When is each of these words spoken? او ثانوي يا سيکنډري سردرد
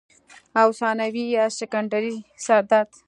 او 0.61 0.67
ثانوي 0.79 1.25
يا 1.35 1.45
سيکنډري 1.59 2.15
سردرد 2.45 2.89